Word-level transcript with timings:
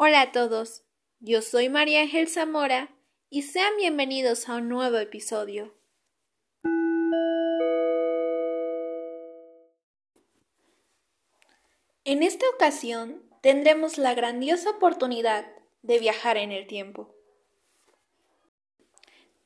Hola 0.00 0.20
a 0.20 0.30
todos, 0.30 0.84
yo 1.18 1.42
soy 1.42 1.68
María 1.68 2.02
Ángel 2.02 2.28
Zamora 2.28 2.94
y 3.30 3.42
sean 3.42 3.76
bienvenidos 3.78 4.48
a 4.48 4.54
un 4.58 4.68
nuevo 4.68 4.96
episodio. 4.96 5.74
En 12.04 12.22
esta 12.22 12.48
ocasión 12.54 13.28
tendremos 13.40 13.98
la 13.98 14.14
grandiosa 14.14 14.70
oportunidad 14.70 15.50
de 15.82 15.98
viajar 15.98 16.36
en 16.36 16.52
el 16.52 16.68
tiempo. 16.68 17.12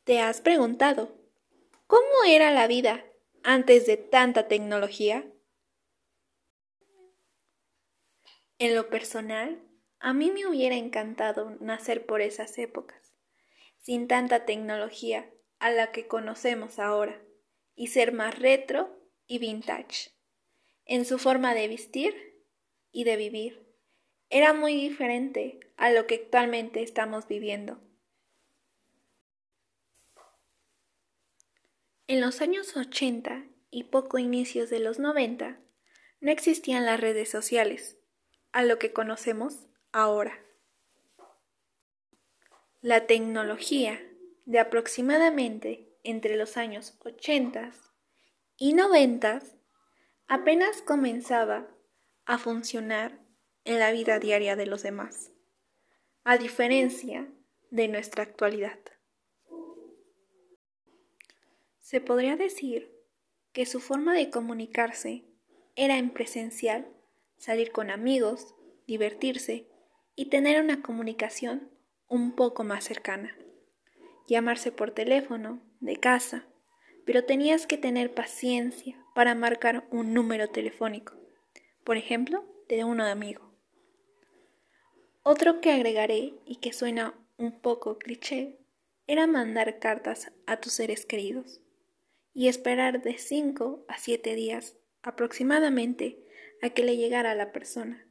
¿Te 0.05 0.21
has 0.21 0.43
preguntado 0.43 1.17
cómo 1.87 2.25
era 2.27 2.51
la 2.51 2.67
vida 2.67 3.07
antes 3.43 3.87
de 3.87 3.97
tanta 3.97 4.49
tecnología? 4.49 5.25
En 8.59 8.75
lo 8.75 8.91
personal, 8.91 9.72
a 10.03 10.13
mí 10.15 10.33
me 10.33 10.47
hubiera 10.47 10.75
encantado 10.75 11.57
nacer 11.61 12.07
por 12.07 12.23
esas 12.23 12.59
épocas, 12.59 13.15
sin 13.79 14.09
tanta 14.09 14.45
tecnología 14.45 15.31
a 15.61 15.71
la 15.71 15.93
que 15.93 16.09
conocemos 16.09 16.81
ahora, 16.81 17.23
y 17.77 17.87
ser 17.87 18.13
más 18.13 18.37
retro 18.37 19.01
y 19.29 19.39
vintage, 19.39 20.11
en 20.87 21.05
su 21.05 21.21
forma 21.21 21.55
de 21.55 21.69
vestir 21.69 22.43
y 22.91 23.05
de 23.05 23.17
vivir. 23.17 23.65
Era 24.29 24.53
muy 24.53 24.75
diferente 24.75 25.61
a 25.77 25.93
lo 25.93 26.09
que 26.09 26.17
actualmente 26.17 26.83
estamos 26.83 27.29
viviendo. 27.29 27.81
En 32.09 32.21
los 32.21 32.41
años 32.41 32.77
80 32.77 33.47
y 33.71 33.85
poco 33.85 34.19
inicios 34.19 34.69
de 34.69 34.81
los 34.81 34.99
90, 34.99 35.61
no 36.19 36.33
existían 36.33 36.87
las 36.87 36.99
redes 36.99 37.31
sociales, 37.31 37.99
a 38.51 38.65
lo 38.65 38.81
que 38.81 38.93
conocemos 38.93 39.69
ahora. 39.93 40.39
La 42.81 43.07
tecnología 43.07 44.01
de 44.47 44.59
aproximadamente 44.59 45.89
entre 46.03 46.37
los 46.37 46.57
años 46.57 46.99
80 47.05 47.73
y 48.57 48.73
90 48.73 49.43
apenas 50.27 50.83
comenzaba 50.83 51.69
a 52.25 52.39
funcionar 52.39 53.21
en 53.65 53.79
la 53.79 53.93
vida 53.93 54.19
diaria 54.19 54.57
de 54.57 54.67
los 54.67 54.83
demás, 54.83 55.31
a 56.25 56.39
diferencia 56.39 57.29
de 57.71 57.89
nuestra 57.89 58.25
actualidad. 58.25 58.79
Se 61.79 62.01
podría 62.01 62.37
decir 62.37 62.91
que 63.53 63.67
su 63.67 63.79
forma 63.79 64.15
de 64.15 64.31
comunicarse 64.31 65.25
era 65.77 65.99
en 65.99 66.11
presencial, 66.11 66.89
salir 67.37 67.71
con 67.71 67.91
amigos, 67.91 68.55
divertirse 68.87 69.72
y 70.15 70.27
tener 70.27 70.63
una 70.63 70.83
comunicación 70.83 71.71
un 72.09 72.33
poco 72.33 72.65
más 72.65 72.85
cercana. 72.85 73.37
Llamarse 74.27 74.73
por 74.73 74.91
teléfono, 74.91 75.63
de 75.81 75.97
casa, 75.97 76.47
pero 77.05 77.25
tenías 77.25 77.67
que 77.67 77.79
tener 77.79 78.15
paciencia 78.15 78.97
para 79.15 79.35
marcar 79.35 79.87
un 79.91 80.15
número 80.15 80.49
telefónico, 80.49 81.15
por 81.85 81.97
ejemplo, 81.97 82.45
de 82.69 82.85
uno 82.85 83.05
de 83.05 83.11
amigo. 83.11 83.53
Otro 85.23 85.61
que 85.61 85.73
agregaré 85.73 86.35
y 86.47 86.57
que 86.57 86.73
suena 86.73 87.15
un 87.37 87.61
poco 87.61 87.99
cliché 87.99 88.59
era 89.07 89.27
mandar 89.27 89.79
cartas 89.79 90.33
a 90.47 90.59
tus 90.61 90.75
seres 90.75 91.07
queridos 91.07 91.61
y 92.35 92.49
esperar 92.49 93.03
de 93.03 93.19
5 93.19 93.85
a 93.89 93.99
7 93.99 94.35
días 94.35 94.77
aproximadamente 95.03 96.25
a 96.63 96.71
que 96.71 96.85
le 96.85 96.97
llegara 96.97 97.33
a 97.33 97.35
la 97.35 97.53
persona 97.53 98.07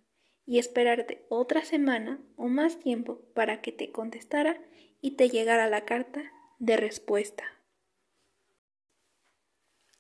y 0.52 0.60
esperarte 0.60 1.26
otra 1.30 1.64
semana 1.64 2.20
o 2.36 2.50
más 2.50 2.78
tiempo 2.78 3.22
para 3.34 3.62
que 3.62 3.72
te 3.72 3.94
contestara 3.94 4.62
y 5.00 5.12
te 5.12 5.30
llegara 5.30 5.70
la 5.70 5.86
carta 5.86 6.30
de 6.60 6.76
respuesta. 6.76 7.46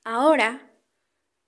Ahora, 0.03 0.69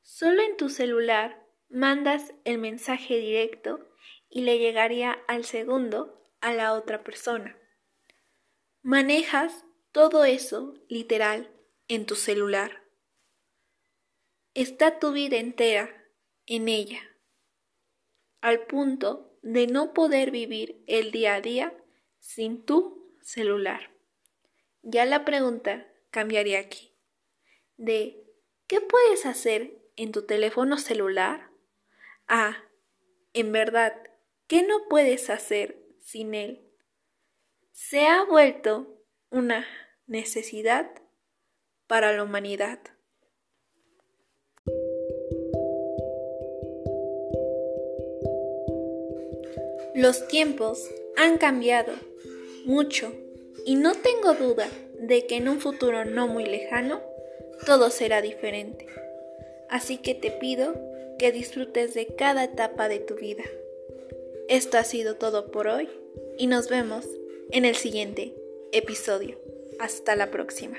solo 0.03 0.41
en 0.41 0.55
tu 0.55 0.69
celular 0.69 1.45
mandas 1.67 2.33
el 2.45 2.59
mensaje 2.59 3.17
directo 3.17 3.85
y 4.29 4.43
le 4.43 4.57
llegaría 4.57 5.11
al 5.27 5.43
segundo 5.43 6.23
a 6.39 6.53
la 6.53 6.71
otra 6.71 7.03
persona. 7.03 7.57
Manejas 8.83 9.65
todo 9.91 10.23
eso 10.23 10.75
literal 10.87 11.51
en 11.89 12.05
tu 12.05 12.15
celular. 12.15 12.85
Está 14.53 14.97
tu 14.97 15.11
vida 15.11 15.35
entera 15.35 15.89
en 16.45 16.69
ella 16.69 17.12
al 18.43 18.65
punto 18.65 19.33
de 19.41 19.67
no 19.67 19.93
poder 19.93 20.29
vivir 20.29 20.83
el 20.85 21.11
día 21.11 21.35
a 21.35 21.41
día 21.41 21.73
sin 22.19 22.65
tu 22.65 23.15
celular. 23.21 23.91
Ya 24.81 25.05
la 25.05 25.23
pregunta 25.23 25.87
cambiaría 26.11 26.59
aquí. 26.59 26.93
De 27.77 28.21
¿qué 28.67 28.81
puedes 28.81 29.25
hacer 29.25 29.79
en 29.95 30.11
tu 30.11 30.25
teléfono 30.25 30.77
celular? 30.77 31.51
Ah, 32.27 32.65
en 33.31 33.53
verdad, 33.53 33.93
¿qué 34.47 34.61
no 34.61 34.89
puedes 34.89 35.29
hacer 35.29 35.81
sin 36.01 36.33
él? 36.33 36.69
Se 37.71 38.07
ha 38.07 38.25
vuelto 38.25 39.05
una 39.29 39.65
necesidad 40.05 40.91
para 41.87 42.11
la 42.11 42.23
humanidad. 42.23 42.81
Los 49.95 50.27
tiempos 50.27 50.89
han 51.15 51.37
cambiado 51.37 51.93
mucho 52.65 53.13
y 53.65 53.75
no 53.75 53.93
tengo 53.93 54.33
duda 54.33 54.67
de 54.99 55.27
que 55.27 55.37
en 55.37 55.47
un 55.47 55.59
futuro 55.59 56.03
no 56.03 56.27
muy 56.27 56.45
lejano 56.45 57.01
todo 57.65 57.91
será 57.91 58.21
diferente. 58.21 58.87
Así 59.69 59.97
que 59.97 60.15
te 60.15 60.31
pido 60.31 60.73
que 61.19 61.31
disfrutes 61.31 61.93
de 61.93 62.07
cada 62.07 62.43
etapa 62.43 62.89
de 62.89 62.99
tu 62.99 63.15
vida. 63.15 63.43
Esto 64.49 64.77
ha 64.77 64.83
sido 64.83 65.15
todo 65.15 65.51
por 65.51 65.67
hoy 65.67 65.87
y 66.37 66.47
nos 66.47 66.69
vemos 66.69 67.05
en 67.51 67.65
el 67.65 67.75
siguiente 67.75 68.33
episodio. 68.71 69.39
Hasta 69.79 70.15
la 70.15 70.31
próxima. 70.31 70.77